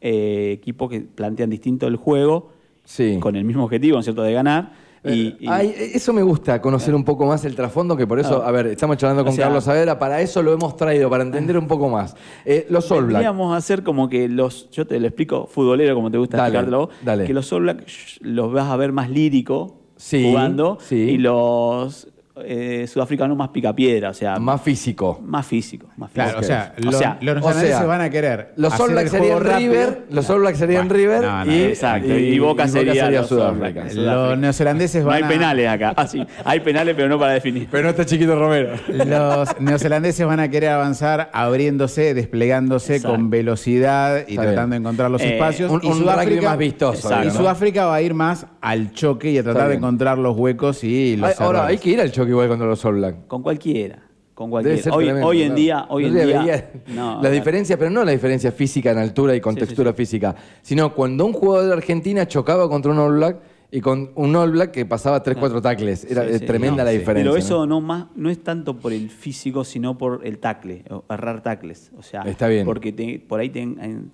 eh, 0.00 0.52
equipos 0.52 0.90
que 0.90 1.00
plantean 1.00 1.50
distinto 1.50 1.86
el 1.86 1.96
juego, 1.96 2.50
Sí. 2.84 3.18
con 3.20 3.36
el 3.36 3.44
mismo 3.44 3.64
objetivo, 3.64 3.94
¿no 3.96 4.00
es 4.00 4.06
cierto?, 4.06 4.22
de 4.22 4.32
ganar. 4.32 4.72
Y, 5.02 5.28
Eh, 5.28 5.36
y- 5.40 5.46
ay, 5.48 5.74
eso 5.94 6.12
me 6.12 6.22
gusta, 6.22 6.60
conocer 6.60 6.94
un 6.94 7.04
poco 7.04 7.24
más 7.24 7.42
el 7.46 7.54
trasfondo, 7.54 7.96
que 7.96 8.06
por 8.06 8.20
eso, 8.20 8.42
Ah. 8.44 8.48
a 8.48 8.50
ver, 8.52 8.66
estamos 8.66 8.98
charlando 8.98 9.22
O 9.22 9.24
con 9.24 9.34
sea- 9.34 9.46
Carlos 9.46 9.64
Saavedra, 9.64 9.98
para 9.98 10.20
eso 10.20 10.42
lo 10.42 10.52
hemos 10.52 10.76
traído, 10.76 11.08
para 11.08 11.22
entender 11.22 11.56
un 11.56 11.66
poco 11.66 11.88
más. 11.88 12.14
Eh, 12.44 12.66
los 12.68 12.90
All 12.90 13.04
Black. 13.04 13.12
Vendríamos 13.22 13.54
a 13.54 13.56
hacer 13.56 13.82
como 13.82 14.08
que 14.10 14.28
los, 14.28 14.68
yo 14.70 14.86
te 14.86 15.00
lo 15.00 15.06
explico 15.06 15.46
futbolero 15.46 15.94
como 15.94 16.10
te 16.10 16.18
gusta 16.18 16.36
Dale, 16.36 16.48
explicártelo, 16.48 16.78
vos, 16.86 16.88
dale. 17.02 17.24
que 17.24 17.32
los 17.32 17.50
All 17.52 17.62
Black 17.62 17.86
sh- 17.86 18.18
los 18.20 18.52
vas 18.52 18.66
a 18.70 18.76
ver 18.76 18.92
más 18.92 19.08
lírico 19.08 19.76
Sí, 19.96 20.22
jugando 20.22 20.76
sí. 20.80 20.96
y 20.96 21.16
los 21.18 22.08
eh, 22.44 22.86
sudafricanos 22.86 23.36
más 23.36 23.48
picapiedra, 23.50 24.10
o 24.10 24.14
sea, 24.14 24.32
más, 24.38 24.40
Más 24.40 24.62
físico. 24.62 25.20
físico. 25.44 25.86
Más 25.96 26.10
Claro, 26.10 26.38
físico. 26.38 26.44
o 26.44 26.46
sea, 26.46 26.74
O 26.76 26.84
los, 26.84 26.96
sea, 26.96 27.18
los 27.20 27.32
o 27.36 27.38
neozelandeses 27.40 27.76
sea, 27.78 27.86
van 27.86 28.00
a 28.00 28.10
querer. 28.10 28.52
Los 28.56 28.78
All 28.80 28.90
Black 28.90 29.04
el 29.04 29.10
serían. 29.10 29.40
River, 29.40 30.06
los 30.10 30.30
All 30.30 30.40
Black 30.40 30.54
serían 30.56 30.88
Bueno, 30.88 30.94
River 31.02 31.22
no, 31.22 31.44
no, 31.44 31.52
y, 31.52 31.62
Exacto, 31.62 32.18
y 32.18 32.38
Boca 32.38 32.68
sería 32.68 33.10
los 33.10 33.28
Sudáfrica. 33.28 33.50
All 33.50 33.72
Black. 33.72 33.94
Los 33.94 34.38
neozelandeses 34.38 35.02
No 35.02 35.08
van 35.08 35.16
hay 35.16 35.22
a- 35.22 35.28
penales 35.28 35.68
acá. 35.68 35.94
Ah, 35.96 36.06
sí, 36.06 36.26
hay 36.44 36.60
penales, 36.60 36.94
pero 36.96 37.08
no 37.08 37.18
para 37.18 37.32
definir. 37.32 37.68
Pero 37.70 37.84
no 37.84 37.90
está 37.90 38.04
chiquito 38.06 38.34
Romero. 38.38 38.70
Los 38.88 39.60
neozelandeses 39.60 40.26
van 40.26 40.40
a 40.40 40.48
querer 40.50 40.70
avanzar 40.70 41.30
abriéndose, 41.32 42.14
desplegándose 42.14 42.96
Exacto. 42.96 43.16
con 43.16 43.30
velocidad 43.30 44.24
y 44.26 44.32
Está 44.32 44.42
tratando 44.42 44.60
bien. 44.62 44.70
de 44.70 44.76
encontrar 44.88 45.10
los 45.10 45.22
Eh, 45.22 45.34
espacios. 45.34 45.70
un- 45.70 45.80
y 45.82 45.86
un 45.88 45.98
Sudáfrica, 45.98 46.42
más 46.48 46.58
vistoso, 46.58 47.08
Exacto. 47.08 47.24
Y 47.24 47.28
¿no? 47.28 47.34
Sudáfrica 47.34 47.86
va 47.86 47.94
a 47.96 48.02
ir 48.02 48.14
más 48.14 48.46
al 48.60 48.92
choque 48.92 49.30
y 49.30 49.38
a 49.38 49.42
tratar 49.42 49.62
de 49.64 49.68
bien. 49.70 49.78
encontrar 49.78 50.18
los 50.18 50.36
huecos 50.36 50.82
y 50.84 51.16
los 51.16 51.40
Ahora, 51.40 51.66
hay 51.66 51.78
que 51.78 51.90
ir 51.90 52.00
al 52.00 52.10
choque 52.12 52.29
igual 52.30 52.48
contra 52.48 52.66
los 52.66 52.84
All 52.84 52.94
Black. 52.96 53.26
Con 53.26 53.42
cualquiera. 53.42 54.02
Con 54.34 54.48
Debe 54.50 54.62
cualquiera. 54.62 54.82
ser 54.82 54.92
Hoy, 54.94 55.04
tremendo, 55.04 55.26
hoy 55.28 55.42
en 55.42 55.54
día, 55.54 55.86
hoy 55.90 56.04
en 56.06 56.14
día. 56.14 56.70
no, 56.94 57.22
la 57.22 57.30
diferencia, 57.30 57.76
pero 57.78 57.90
no 57.90 58.04
la 58.04 58.12
diferencia 58.12 58.50
física 58.52 58.90
en 58.90 58.98
altura 58.98 59.34
y 59.36 59.40
con 59.40 59.54
Sí, 59.54 59.60
sí, 59.60 59.66
textura 59.66 59.90
sí. 59.90 59.96
física, 59.98 60.34
sino 60.62 60.94
cuando 60.94 61.26
un 61.26 61.32
jugador 61.34 61.66
de 61.66 61.72
Argentina 61.74 62.26
chocaba 62.26 62.68
contra 62.68 62.90
un 62.92 62.98
All 62.98 63.12
Black 63.16 63.36
y 63.72 63.80
con 63.80 64.10
un 64.16 64.34
All 64.34 64.50
Black 64.50 64.72
que 64.72 64.84
pasaba 64.84 65.22
3-4 65.22 65.60
tackles. 65.62 66.04
Era 66.04 66.24
Sí, 66.24 66.28
eh, 66.34 66.38
sí. 66.40 66.46
tremenda 66.46 66.78
No, 66.78 66.84
la 66.84 66.90
sí. 66.90 66.98
diferencia. 66.98 67.30
Pero 67.30 67.36
eso 67.44 67.66
¿no? 67.66 67.80
más, 67.80 68.06
no 68.16 68.28
es 68.28 68.42
tanto 68.42 68.76
por 68.76 68.92
el 68.92 69.10
físico, 69.10 69.62
sino 69.64 69.96
por 69.96 70.20
el 70.26 70.38
tackle, 70.38 70.84
o 70.90 71.04
errar 71.08 71.42
tackles. 71.42 71.92
O 71.96 72.02
sea, 72.02 72.22
Está 72.22 72.48
bien. 72.48 72.64
Porque 72.66 72.92
te- 72.92 73.20
por 73.20 73.38
ahí 73.40 73.48
te, 73.50 73.64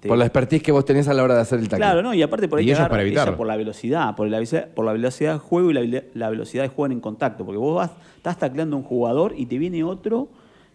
te- 0.00 0.08
Por 0.08 0.19
la 0.19 0.26
expertise 0.26 0.62
que 0.62 0.73
vos 0.73 0.85
tenés 0.85 1.08
a 1.08 1.14
la 1.14 1.23
hora 1.23 1.35
de 1.37 1.41
hacer 1.41 1.58
el 1.58 1.69
tackle. 1.69 1.79
Claro, 1.87 2.03
¿no? 2.03 2.12
Y 2.12 2.20
aparte 2.23 2.49
por 2.49 2.58
ahí 2.58 2.64
Y 2.64 2.67
te 2.67 2.70
ellos 2.73 2.81
agarra 2.81 2.91
para 2.91 3.03
ella 3.05 3.37
por 3.37 3.47
la 3.47 3.56
velocidad, 3.56 4.14
por 4.14 4.29
la 4.29 4.37
velocidad, 4.38 4.69
por 4.75 4.85
la 4.85 4.93
velocidad 4.93 5.32
de 5.32 5.38
juego 5.38 5.70
y 5.70 6.02
la 6.14 6.29
velocidad 6.31 6.62
de 6.64 6.69
juego 6.69 6.93
en 6.93 7.00
contacto. 7.00 7.44
Porque 7.47 7.59
vos 7.59 7.76
vas, 7.76 7.91
estás 8.17 8.38
tacleando 8.38 8.76
a 8.76 8.79
un 8.81 8.85
jugador 8.85 9.32
y 9.37 9.47
te 9.47 9.56
viene 9.59 9.82
otro 9.85 10.29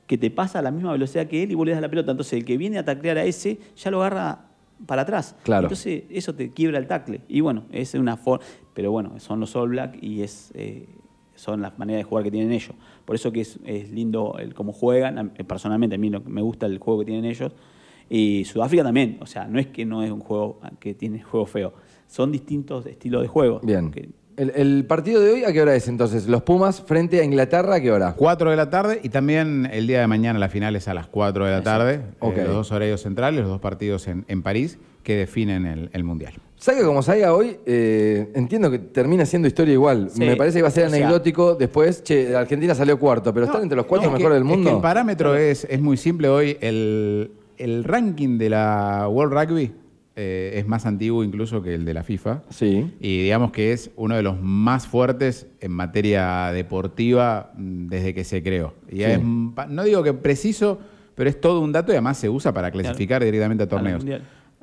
que 0.08 0.18
te 0.18 0.30
pasa 0.32 0.60
a 0.60 0.62
la 0.62 0.72
misma 0.72 0.92
velocidad 0.92 1.28
que 1.28 1.44
él 1.44 1.52
y 1.52 1.56
vos 1.56 1.66
le 1.66 1.72
das 1.74 1.82
la 1.82 1.88
pelota. 1.90 2.12
Entonces 2.12 2.34
el 2.34 2.44
que 2.46 2.58
viene 2.58 2.78
a 2.80 2.84
taclear 2.84 3.18
a 3.20 3.24
ese 3.26 3.60
ya 3.78 3.92
lo 3.92 4.02
agarra 4.02 4.48
para 4.86 5.04
atrás. 5.04 5.36
Claro. 5.44 5.68
Entonces 5.68 6.04
eso 6.10 6.34
te 6.36 6.52
quiebra 6.52 6.78
el 6.78 6.88
tackle. 6.88 7.22
Y 7.28 7.42
bueno, 7.42 7.64
es 7.72 7.94
una 7.96 8.18
forma. 8.18 8.44
Pero 8.74 8.92
bueno, 8.92 9.20
son 9.20 9.40
los 9.40 9.56
All 9.56 9.70
Black 9.70 9.98
y 10.02 10.22
es. 10.22 10.52
eh, 10.56 10.88
son 11.36 11.62
las 11.62 11.80
maneras 11.80 12.02
de 12.02 12.04
jugar 12.04 12.24
que 12.24 12.30
tienen 12.32 12.52
ellos. 12.52 12.76
Por 13.04 13.16
eso 13.16 13.32
que 13.32 13.42
es, 13.42 13.58
es 13.66 13.90
lindo 13.92 14.36
el 14.38 14.54
cómo 14.54 14.74
juegan. 14.74 15.32
Personalmente 15.48 15.96
a 15.96 15.98
mí 15.98 16.12
me 16.12 16.42
gusta 16.42 16.68
el 16.68 16.78
juego 16.78 17.00
que 17.00 17.06
tienen 17.06 17.26
ellos. 17.26 17.52
Y 18.10 18.44
Sudáfrica 18.46 18.84
también. 18.84 19.18
O 19.22 19.26
sea, 19.26 19.48
no 19.48 19.58
es 19.60 19.68
que 19.68 19.84
no 19.86 20.04
es 20.04 20.12
un 20.12 20.20
juego 20.20 20.60
que 20.80 20.94
tiene 20.94 21.22
juego 21.24 21.46
feo. 21.48 21.74
Son 22.08 22.32
distintos 22.32 22.86
estilos 22.86 23.22
de 23.24 23.28
juego. 23.28 23.60
Bien. 23.64 23.90
Que- 23.90 24.10
El, 24.42 24.52
el 24.56 24.86
partido 24.86 25.22
de 25.22 25.34
hoy, 25.34 25.44
¿a 25.44 25.54
qué 25.54 25.62
hora 25.62 25.76
es 25.76 25.88
entonces? 25.88 26.26
Los 26.28 26.42
Pumas 26.42 26.82
frente 26.82 27.20
a 27.20 27.24
Inglaterra, 27.24 27.76
¿a 27.76 27.80
qué 27.80 27.92
hora? 27.92 28.16
4 28.18 28.50
de 28.50 28.56
la 28.56 28.72
tarde 28.72 29.00
y 29.04 29.10
también 29.10 29.70
el 29.72 29.86
día 29.86 30.00
de 30.02 30.08
mañana 30.08 30.40
la 30.40 30.50
final 30.50 30.76
es 30.76 30.88
a 30.88 30.96
las 30.96 31.06
4 31.06 31.46
de 31.46 31.52
la 31.52 31.62
tarde. 31.62 31.94
eh, 31.94 32.02
Ok. 32.22 32.38
los 32.38 32.48
dos 32.48 32.72
horarios 32.72 33.02
centrales, 33.04 33.42
los 33.42 33.50
dos 33.50 33.62
partidos 33.62 34.08
en, 34.08 34.26
en 34.28 34.42
París 34.42 34.80
que 35.04 35.16
definen 35.16 35.68
el, 35.68 35.92
el 35.94 36.04
Mundial. 36.04 36.34
Salga 36.56 36.84
como 36.84 37.04
salga 37.04 37.36
hoy, 37.36 37.58
eh, 37.68 38.32
entiendo 38.34 38.72
que 38.72 38.80
termina 38.80 39.28
siendo 39.28 39.48
historia 39.48 39.74
igual. 39.76 40.10
Sí. 40.12 40.22
Me 40.22 40.36
parece 40.36 40.58
que 40.58 40.64
va 40.64 40.70
a 40.70 40.72
ser 40.72 40.88
O 40.88 40.90
sea- 40.90 40.98
anecdótico 40.98 41.54
después. 41.54 42.04
Che, 42.04 42.36
Argentina 42.36 42.74
salió 42.74 42.98
cuarto, 42.98 43.32
pero 43.36 43.46
están 43.46 43.62
entre 43.62 43.76
los 43.76 43.86
cuatro 43.86 44.10
mejores 44.10 44.40
del 44.40 44.44
es 44.44 44.50
que 44.50 44.56
mundo. 44.56 44.76
el 44.76 44.82
parámetro 44.82 45.36
es, 45.36 45.68
es 45.70 45.80
muy 45.80 45.98
simple 45.98 46.30
hoy. 46.30 46.58
El, 46.62 47.30
el 47.60 47.84
ranking 47.84 48.40
de 48.40 48.50
la 48.50 49.08
World 49.08 49.34
Rugby 49.34 49.72
eh, 50.16 50.54
es 50.56 50.68
más 50.68 50.86
antiguo 50.86 51.24
incluso 51.24 51.62
que 51.62 51.74
el 51.74 51.86
de 51.86 51.94
la 51.94 52.04
FIFA. 52.04 52.42
Sí. 52.50 52.94
Y 53.00 53.24
digamos 53.24 53.52
que 53.52 53.72
es 53.72 53.92
uno 53.96 54.16
de 54.16 54.24
los 54.24 54.40
más 54.42 54.86
fuertes 54.88 55.48
en 55.62 55.72
materia 55.72 56.52
deportiva 56.52 57.52
mm, 57.56 57.88
desde 57.88 58.14
que 58.14 58.24
se 58.24 58.44
creó. 58.44 58.74
Y 58.90 58.98
Sí. 58.98 59.04
es, 59.04 59.20
mm, 59.24 59.54
no 59.70 59.84
digo 59.84 60.04
que 60.04 60.14
preciso, 60.14 60.80
pero 61.16 61.30
es 61.30 61.40
todo 61.40 61.62
un 61.62 61.72
dato 61.72 61.92
y 61.92 61.96
además 61.96 62.18
se 62.18 62.30
usa 62.30 62.54
para 62.54 62.72
clasificar 62.72 63.24
directamente 63.24 63.64
a 63.64 63.68
torneos. 63.68 64.04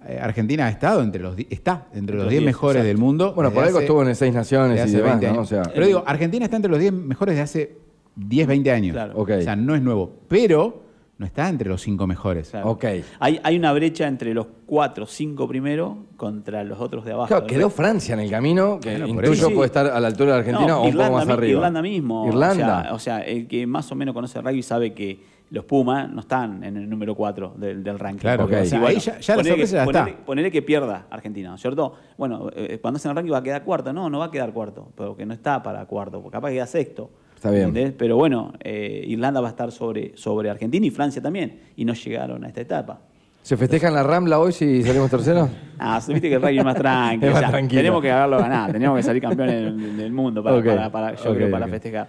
Eh, 0.07 0.19
Argentina 0.21 0.67
ha 0.67 0.71
estado 0.71 1.02
entre 1.02 1.21
los 1.21 1.35
está 1.50 1.88
entre 1.93 2.14
los 2.14 2.25
los 2.26 2.31
10 2.31 2.40
10, 2.43 2.47
mejores 2.47 2.76
exacto. 2.76 2.87
del 2.88 2.99
mundo. 2.99 3.33
Bueno, 3.35 3.50
por 3.52 3.64
algo 3.64 3.78
hace- 3.78 3.85
estuvo 3.87 4.02
en 4.02 4.09
el 4.09 4.17
Seis 4.17 4.33
Naciones 4.33 4.71
de 4.76 4.76
y 4.76 4.81
hace 4.81 4.97
demás, 4.99 5.12
20 5.12 5.26
¿no? 5.26 5.33
años. 5.33 5.47
O 5.47 5.49
sea, 5.49 5.62
Pero 5.75 5.87
digo, 5.87 6.05
Argentina 6.07 6.45
está 6.45 6.57
entre 6.57 6.71
los 6.71 6.78
10 6.81 6.93
mejores 6.93 7.35
de 7.35 7.40
hace 7.40 7.76
10, 8.14 8.47
20 8.47 8.71
años. 8.71 8.93
Claro. 8.95 9.14
Ok. 9.17 9.31
O 9.38 9.43
sea, 9.43 9.57
no 9.57 9.75
es 9.75 9.83
nuevo. 9.83 10.12
Pero 10.28 10.85
no 11.18 11.26
está 11.26 11.48
entre 11.48 11.68
los 11.68 11.82
5 11.82 12.06
mejores. 12.06 12.50
Claro. 12.50 12.70
Ok. 12.70 12.84
Hay, 13.18 13.40
hay 13.42 13.56
una 13.58 13.72
brecha 13.72 14.06
entre 14.06 14.32
los 14.32 14.46
cuatro, 14.66 15.04
cinco 15.06 15.48
primero 15.48 16.06
contra 16.16 16.62
los 16.62 16.80
otros 16.80 17.04
de 17.04 17.12
abajo. 17.12 17.28
Claro, 17.28 17.44
El 17.46 17.50
quedó 17.50 17.70
Francia 17.70 18.14
en 18.14 18.20
el 18.20 18.30
camino, 18.30 18.78
que 18.80 18.90
Bueno, 18.98 19.14
por 19.14 19.25
intuyo. 19.25 19.48
Sí. 19.48 19.54
puede 19.54 19.66
estar 19.66 19.87
a 19.87 19.98
la 19.98 20.06
altura 20.06 20.26
de 20.26 20.32
la 20.32 20.38
Argentina 20.38 20.68
No, 20.68 20.82
o 20.82 20.84
un 20.84 20.92
poco 20.92 21.02
Irlanda 21.02 21.18
más 21.25 21.28
arriba. 21.28 21.52
Irlanda 21.58 21.82
mismo. 21.82 22.26
Irlanda. 22.28 22.78
O 22.80 22.82
sea, 22.82 22.94
o 22.94 22.98
sea, 22.98 23.20
el 23.20 23.48
que 23.48 23.66
más 23.66 23.90
o 23.90 23.94
menos 23.96 24.14
conoce 24.14 24.40
rugby 24.40 24.62
sabe 24.62 24.94
que 24.94 25.38
los 25.50 25.64
Pumas 25.64 26.08
no 26.10 26.20
están 26.20 26.62
en 26.62 26.76
el 26.76 26.88
número 26.88 27.14
4 27.14 27.54
del, 27.56 27.82
del 27.82 27.98
ranking. 27.98 28.20
Claro, 28.20 28.42
Porque 28.44 28.56
ok. 28.56 28.62
así, 28.62 28.76
Ahí 28.76 28.98
ya- 28.98 29.18
ya 29.18 29.34
la 29.34 29.42
ponele 29.42 29.56
que- 29.56 29.66
sorpresa 29.66 29.76
ya 29.76 29.82
está. 29.84 30.04
ponele- 30.04 30.25
ponele 30.25 30.50
que 30.52 30.62
pierda 30.62 31.06
Argentina, 31.10 31.48
¿no 31.48 31.54
es 31.56 31.60
cierto? 31.62 31.94
Bueno, 32.18 32.50
eh, 32.54 32.78
cuando 32.82 32.98
hacen 32.98 33.10
el 33.10 33.16
ranking 33.16 33.32
va 33.32 33.38
a 33.38 33.42
quedar 33.42 33.64
cuarto. 33.64 33.92
No, 33.92 34.08
no 34.10 34.18
va 34.18 34.26
a 34.26 34.30
quedar 34.30 34.52
cuarto, 34.52 34.92
porque 34.94 35.25
no 35.26 35.32
está 35.34 35.62
para 35.62 35.84
cuarto, 35.87 36.20
porque 36.22 36.34
capaz 36.37 36.50
queda 36.50 36.66
sexto. 36.66 37.10
Está 37.38 37.52
bien. 37.52 37.68
¿entendés? 37.68 37.95
Pero 37.97 38.16
bueno, 38.16 38.52
eh, 38.59 39.04
Irlanda 39.07 39.40
va 39.40 39.47
a 39.47 39.50
estar 39.50 39.71
sobre, 39.71 40.16
sobre 40.16 40.50
Argentina 40.50 40.85
y 40.85 40.90
Francia 40.90 41.23
también, 41.23 41.61
y 41.76 41.85
no 41.85 41.95
llegaron 41.95 42.45
a 42.45 42.49
esta 42.49 42.62
etapa. 42.62 43.00
¿Se 43.42 43.57
festejan 43.57 43.95
la 43.95 44.02
Rambla 44.02 44.40
hoy 44.40 44.50
si 44.50 44.83
salimos 44.83 45.09
terceros? 45.09 45.49
Ah, 45.78 46.00
viste 46.08 46.28
que 46.28 46.35
el 46.35 46.42
rugby 46.42 46.58
es 46.58 46.64
más 46.64 46.75
tranquilo. 46.76 47.26
Es 47.28 47.32
más 47.35 47.38
o 47.38 47.40
sea, 47.40 47.50
tranquilo. 47.50 47.78
Tenemos 47.80 48.02
que 48.02 48.11
haberlo 48.11 48.38
ganado, 48.38 48.73
tenemos 48.73 48.97
que 48.97 49.02
salir 49.02 49.23
campeones 49.23 49.54
del, 49.54 49.97
del 49.97 50.12
mundo 50.12 50.42
para, 50.42 50.62
para- 50.62 50.90
para- 50.92 51.14
yo 51.14 51.30
ok, 51.30 51.37
creo, 51.37 51.50
para 51.50 51.68
festejar. 51.68 52.08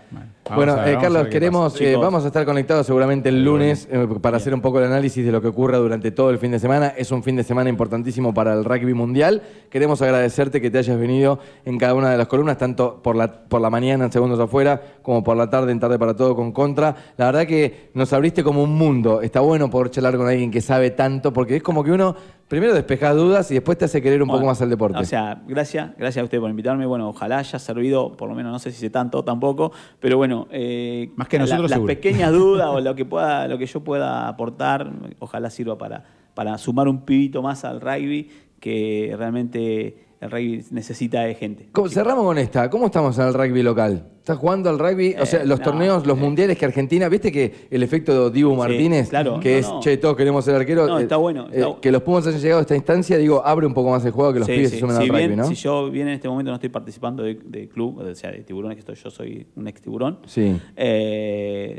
Bueno, 0.56 0.76
ver, 0.78 0.88
eh, 0.90 0.96
a 0.96 1.00
Carlos, 1.00 1.28
queremos, 1.28 1.80
eh, 1.80 1.96
vamos 1.96 2.24
a 2.24 2.28
estar 2.28 2.44
conectados 2.46 2.86
seguramente 2.88 3.30
el 3.30 3.44
lunes 3.44 3.88
eh, 3.92 4.08
para 4.22 4.38
hacer 4.38 4.54
un 4.54 4.62
poco 4.62 4.80
el 4.80 4.86
análisis 4.86 5.24
de 5.24 5.32
lo 5.32 5.42
que 5.42 5.48
ocurra 5.48 5.78
durante 5.78 6.10
todo 6.12 6.32
el 6.32 6.40
fin 6.40 6.52
de 6.52 6.60
semana. 6.60 6.88
Es 6.98 7.12
un 7.12 7.22
fin 7.22 7.36
de 7.36 7.44
semana 7.44 7.70
importantísimo 7.70 8.34
para 8.34 8.54
el 8.54 8.66
rugby 8.66 8.94
mundial. 8.96 9.42
Queremos 9.70 10.02
agradecerte 10.02 10.60
que 10.60 10.72
te 10.72 10.80
hayas 10.80 10.98
venido 11.00 11.38
en 11.66 11.78
cada 11.78 11.94
una 11.94 12.10
de 12.10 12.18
las 12.18 12.28
columnas, 12.28 12.58
tanto 12.58 13.00
por 13.04 13.16
la, 13.16 13.32
por 13.48 13.62
la 13.62 13.70
mañana 13.70 14.06
en 14.06 14.12
Segundos 14.12 14.40
Afuera, 14.40 14.82
como 15.04 15.24
por 15.24 15.38
la 15.38 15.50
tarde 15.50 15.72
en 15.72 15.80
Tarde 15.80 16.00
para 16.00 16.16
Todo 16.16 16.36
con 16.36 16.52
Contra. 16.52 16.96
La 17.18 17.26
verdad 17.28 17.46
que 17.46 17.90
nos 17.94 18.12
abriste 18.14 18.44
como 18.44 18.64
un 18.64 18.74
mundo. 18.76 19.22
Está 19.22 19.42
bueno 19.42 19.70
poder 19.70 19.92
charlar 19.92 20.18
con 20.18 20.28
alguien 20.28 20.50
que 20.50 20.62
sabe 20.62 20.90
tanto, 20.90 21.32
porque 21.32 21.58
es 21.58 21.64
como 21.64 21.84
que 21.84 21.92
uno 21.92 22.16
primero 22.50 22.74
despeja 22.74 23.14
dudas 23.14 23.50
y 23.52 23.54
después 23.54 23.78
te 23.78 23.86
hace 23.86 24.02
querer 24.02 24.22
un 24.22 24.28
poco 24.28 24.46
más 24.46 24.62
al 24.62 24.70
deporte. 24.70 24.98
O 25.00 25.06
sea, 25.06 25.42
gracias, 25.48 25.92
gracias 25.98 26.22
a 26.22 26.26
usted 26.26 26.40
por 26.42 26.50
invitarme. 26.50 26.86
Bueno, 26.86 27.08
ojalá 27.08 27.38
haya 27.38 27.58
servido, 27.60 28.18
por 28.18 28.28
lo 28.28 28.36
menos 28.36 28.52
no 28.52 28.60
sé 28.60 28.72
si 28.72 28.80
sé 28.80 28.90
tanto 28.90 29.24
tampoco, 29.24 29.72
pero 30.02 30.18
bueno, 30.18 30.48
eh, 30.52 31.12
Más 31.16 31.30
que 31.30 31.38
la- 31.38 31.44
nosotros, 31.44 31.70
las 31.70 31.78
seguro. 31.78 31.94
pequeñas 31.94 32.32
dudas 32.34 32.68
o 32.70 32.82
lo 32.82 32.96
que 32.96 33.06
pueda, 33.06 33.48
lo 33.48 33.58
que 33.58 33.66
yo 33.68 33.82
pueda 33.84 34.28
aportar, 34.28 34.92
ojalá 35.20 35.50
sirva 35.50 35.78
para, 35.78 36.04
para 36.34 36.58
sumar 36.58 36.88
un 36.90 37.06
pibito 37.06 37.42
más 37.42 37.64
al 37.64 37.80
rugby 37.80 38.30
que 38.60 39.14
realmente 39.18 40.09
el 40.22 40.32
rugby 40.32 40.66
necesita 40.72 41.22
de 41.22 41.34
gente. 41.36 41.70
¿Cómo- 41.72 41.88
cerramos 41.90 42.26
con 42.26 42.38
esta. 42.38 42.70
¿Cómo 42.70 42.88
estamos 42.88 43.18
en 43.18 43.28
el 43.28 43.34
rugby 43.34 43.64
local? 43.64 44.06
¿Estás 44.20 44.38
jugando 44.38 44.70
al 44.70 44.78
rugby? 44.78 45.16
o 45.20 45.26
sea, 45.26 45.42
Eh, 45.42 45.46
los 45.46 45.60
no, 45.60 45.66
torneos, 45.66 46.06
los 46.06 46.18
eh. 46.18 46.22
mundiales 46.22 46.58
que 46.58 46.66
Argentina, 46.66 47.08
¿viste 47.10 47.32
que 47.32 47.68
el 47.72 47.82
efecto 47.84 48.30
Dibu 48.30 48.54
Martínez, 48.56 49.10
claro, 49.10 49.40
que 49.40 49.54
no, 49.54 49.58
es, 49.60 49.68
no. 49.70 49.80
che, 49.80 49.98
todos 49.98 50.16
queremos 50.18 50.44
ser 50.46 50.56
arquero, 50.56 50.86
No, 50.88 51.00
eh, 51.00 51.04
está 51.04 51.16
bueno, 51.16 51.48
eh, 51.52 51.64
que 51.82 51.92
los 51.92 52.04
Pumas 52.04 52.28
hayan 52.28 52.40
llegado 52.42 52.60
a 52.60 52.62
esta 52.62 52.76
instancia, 52.76 53.18
digo, 53.18 53.42
abre 53.46 53.66
un 53.66 53.74
poco 53.74 53.90
más 53.92 54.04
el 54.06 54.12
juego 54.12 54.34
que 54.34 54.40
los 54.40 54.46
Sí, 54.48 54.54
pibes 54.56 54.70
sí. 54.72 54.76
se 54.76 54.80
sumen 54.82 54.98
si 54.98 55.04
al 55.04 55.10
bien, 55.10 55.30
rugby, 55.32 55.36
¿no? 55.38 55.48
Si 55.48 55.56
yo 55.56 55.90
bien 55.90 56.08
en 56.10 56.14
este 56.16 56.28
momento 56.28 56.52
no 56.52 56.56
estoy 56.56 56.70
participando 56.70 57.24
de, 57.24 57.36
de 57.36 57.70
club, 57.70 58.00
o 58.00 58.14
sea, 58.16 58.32
de 58.32 58.40
tiburones, 58.44 58.76
que 58.76 58.80
estoy, 58.82 58.96
yo 58.96 59.10
soy 59.10 59.48
un 59.56 59.68
ex 59.68 59.82
tiburón, 59.82 60.20
Sí. 60.26 60.58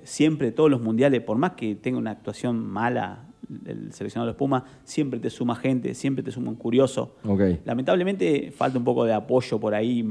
siempre 0.05 0.53
todos 0.53 0.71
los 0.71 0.81
mundiales, 0.81 1.21
por 1.23 1.37
más 1.37 1.53
que 1.53 1.75
tenga 1.77 1.99
una 1.99 2.11
actuación 2.13 2.65
mala 2.67 3.27
el 3.67 3.93
seleccionado 3.93 4.27
de 4.27 4.33
los 4.33 4.39
Pumas, 4.39 4.63
siempre 4.85 5.19
te 5.21 5.31
suma 5.31 5.57
gente, 5.57 5.95
siempre 5.95 6.23
te 6.23 6.31
suma 6.31 6.51
un 6.51 6.57
curioso. 6.57 7.17
Lamentablemente 7.65 8.51
falta 8.51 8.79
un 8.79 8.85
poco 8.85 9.05
de 9.05 9.13
apoyo 9.13 9.59
por 9.59 9.75
ahí, 9.75 10.05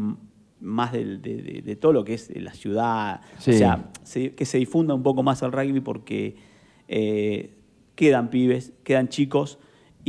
más 0.61 0.91
del- 0.91 1.21
de, 1.21 1.41
de- 1.41 1.61
de 1.61 1.75
todo 1.77 1.93
lo 1.93 2.03
que 2.03 2.15
es 2.15 2.29
la 2.35 2.53
ciudad. 2.53 3.21
Sí. 3.37 3.51
O 3.51 3.53
sea, 3.53 3.91
se- 4.03 4.33
que 4.35 4.45
se 4.45 4.57
difunda 4.57 4.93
un 4.93 5.03
poco 5.03 5.23
más 5.23 5.41
el 5.41 5.51
rugby 5.51 5.79
porque 5.79 6.35
eh, 6.87 7.55
quedan 7.95 8.29
pibes, 8.29 8.73
quedan 8.83 9.07
chicos 9.09 9.59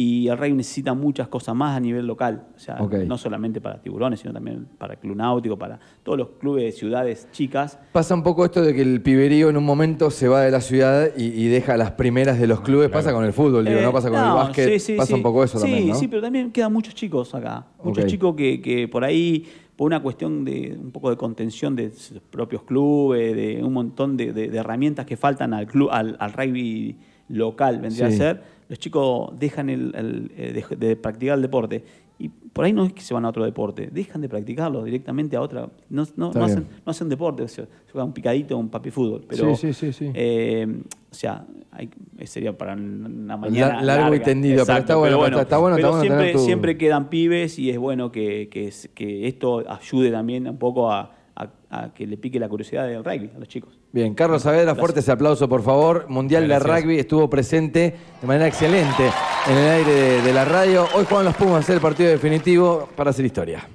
y 0.03 0.29
el 0.29 0.39
rugby 0.39 0.55
necesita 0.55 0.95
muchas 0.95 1.29
cosas 1.29 1.55
más 1.55 1.77
a 1.77 1.81
nivel 1.81 2.07
local. 2.07 2.45
O 2.57 2.59
sea, 2.59 2.77
Ok. 2.81 2.95
no 3.07 3.19
solamente 3.19 3.61
para 3.61 3.83
tiburones, 3.83 4.21
sino 4.21 4.33
también 4.33 4.67
para 4.79 4.95
el 4.95 4.99
Club 4.99 5.15
Náutico, 5.17 5.59
para 5.59 5.79
todos 6.03 6.17
los 6.17 6.29
clubes 6.39 6.65
de 6.65 6.73
ciudades 6.73 7.29
chicas. 7.33 7.79
Pasa 7.93 8.15
un 8.15 8.23
poco 8.23 8.45
esto 8.47 8.63
de 8.63 8.73
que 8.75 8.81
el 8.81 9.03
piberío 9.03 9.51
en 9.51 9.57
un 9.59 9.65
momento 9.65 10.11
se 10.11 10.27
va 10.29 10.41
de 10.41 10.51
la 10.51 10.63
ciudad 10.63 11.11
y, 11.17 11.25
y 11.25 11.49
deja 11.49 11.77
las 11.77 11.91
primeras 11.91 12.41
de 12.41 12.47
los 12.47 12.63
clubes. 12.63 12.89
Pasa 12.89 13.13
con 13.13 13.25
el 13.25 13.33
fútbol, 13.35 13.65
digo, 13.67 13.79
Eh, 13.79 13.83
no 13.83 13.93
pasa 13.93 14.09
con 14.09 14.19
el 14.21 14.25
no, 14.27 14.35
básquet. 14.37 14.69
sí, 14.73 14.79
sí, 14.79 14.93
pasa 14.95 15.09
sí. 15.09 15.15
un 15.15 15.23
poco 15.23 15.45
eso 15.45 15.59
sí, 15.59 15.65
también, 15.67 15.89
¿no? 15.89 15.95
Sí, 15.95 16.09
pero 16.09 16.23
también 16.23 16.51
quedan 16.51 16.73
muchos 16.73 16.95
chicos 16.95 17.35
acá. 17.35 17.67
Muchos 17.85 18.05
Ok. 18.05 18.11
chicos 18.11 18.35
que, 18.37 18.63
que 18.63 18.89
por 18.89 19.05
ahí, 19.05 19.45
por 19.77 19.87
una 19.87 20.01
cuestión 20.01 20.45
de 20.47 20.79
un 20.83 20.93
poco 20.93 21.11
de 21.11 21.17
contención 21.17 21.77
de 21.77 21.91
sus 21.93 22.21
propios 22.21 22.63
clubes, 22.63 23.37
de 23.37 23.63
un 23.63 23.73
montón 23.75 24.17
de, 24.17 24.33
de- 24.33 24.49
de 24.49 24.59
herramientas 24.59 25.05
que 25.05 25.17
faltan 25.19 25.53
al 25.53 25.67
club, 25.67 25.91
al, 25.93 26.17
al 26.21 26.33
rugby 26.33 26.97
local, 27.29 27.81
vendría 27.81 28.09
Sí. 28.09 28.15
a 28.15 28.17
ser, 28.17 28.60
los 28.71 28.79
chicos 28.79 29.39
dejan 29.39 29.69
el, 29.69 29.93
el- 29.95 30.33
eh, 30.37 30.65
de, 30.71 30.77
de 30.87 30.97
practicar 30.97 31.35
el 31.37 31.43
deporte. 31.43 31.85
Y 32.21 32.29
por 32.29 32.65
ahí 32.67 32.73
no 32.73 32.85
es 32.85 32.93
que 32.93 33.01
se 33.01 33.13
van 33.15 33.25
a 33.25 33.31
otro 33.31 33.45
deporte, 33.45 33.89
dejan 33.91 34.21
de 34.21 34.29
practicarlo 34.29 34.85
directamente 34.85 35.37
a 35.37 35.41
otra. 35.41 35.69
No, 35.89 36.05
no, 36.17 36.31
no 36.33 36.45
hacen, 36.45 36.67
no 36.87 36.91
hacen 36.91 37.09
deporte, 37.09 37.43
o 37.43 37.49
sea, 37.49 37.65
juegan 37.91 38.09
un 38.09 38.13
picadito, 38.15 38.57
un 38.59 38.69
papi 38.69 38.91
fútbol. 38.91 39.25
Pero, 39.29 39.55
Sí, 39.57 39.73
sí, 39.73 39.91
sí, 39.93 40.11
eh, 40.15 40.67
o 41.11 41.15
sea, 41.15 41.47
hay- 41.73 41.89
sería 42.25 42.57
para 42.57 42.75
una 42.75 43.37
mañana. 43.39 43.83
La- 43.83 43.97
largo 43.97 44.15
y 44.15 44.21
tendido, 44.21 44.65
pero 44.67 44.79
está 44.79 44.95
bueno, 44.97 45.17
está- 45.39 45.43
está 45.43 45.59
bueno, 45.59 45.77
pero 45.77 45.89
está 45.89 45.91
bueno 45.99 46.03
siempre, 46.03 46.19
tener 46.27 46.33
tu- 46.37 46.45
siempre 46.45 46.79
quedan 46.79 47.09
pibes 47.11 47.59
y 47.59 47.71
es 47.71 47.79
bueno 47.79 48.13
que, 48.13 48.49
que, 48.51 48.71
que 48.95 49.27
esto 49.27 49.65
ayude 49.69 50.11
también 50.11 50.47
un 50.47 50.59
poco 50.59 50.93
a, 50.93 51.13
a- 51.45 51.85
a 51.85 51.95
que 51.95 52.07
le 52.07 52.17
pique 52.17 52.39
la 52.39 52.49
curiosidad 52.49 52.87
del 52.87 53.05
rugby 53.05 53.31
a 53.35 53.39
los 53.39 53.49
chicos. 53.49 53.79
Bien, 53.93 54.15
Carlos 54.15 54.43
Saavedra, 54.43 54.75
fuerte 54.75 55.01
ese 55.01 55.13
aplauso, 55.13 55.49
por 55.49 55.63
favor. 55.63 56.07
Mundial 56.09 56.47
de. 56.49 56.59
Rugby 56.59 56.99
estuvo 56.99 57.31
presente 57.31 57.95
de 58.21 58.27
manera 58.27 58.47
excelente 58.47 59.11
en 59.49 59.57
el 59.57 59.69
aire 59.71 59.93
de, 59.93 60.23
de 60.23 60.33
la 60.33 60.45
radio. 60.45 60.87
Hoy 60.95 61.05
juegan 61.09 61.25
los 61.27 61.37
Pumas 61.37 61.69
el 61.71 61.81
partido 61.81 62.11
definitivo 62.11 62.89
para 62.97 63.11
hacer 63.11 63.25
historia. 63.25 63.67